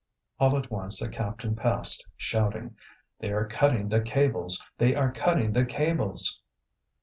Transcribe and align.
All 0.39 0.57
at 0.57 0.71
once 0.71 0.99
a 1.03 1.07
captain 1.09 1.55
passed, 1.55 2.07
shouting: 2.17 2.75
"They 3.19 3.31
are 3.31 3.45
cutting 3.45 3.89
the 3.89 4.01
cables! 4.01 4.59
they 4.79 4.95
are 4.95 5.11
cutting 5.11 5.51
the 5.53 5.63
cables!" 5.63 6.41